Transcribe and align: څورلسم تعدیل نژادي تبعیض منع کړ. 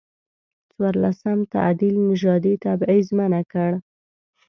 څورلسم 0.71 1.39
تعدیل 1.53 1.95
نژادي 2.09 2.53
تبعیض 2.65 3.07
منع 3.17 3.43
کړ. 3.51 3.71